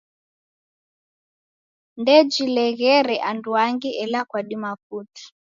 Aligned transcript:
Ndejileghere 2.01 3.15
anduangi 3.29 3.89
ela 4.03 4.19
kwadima 4.29 4.71
putu. 4.85 5.25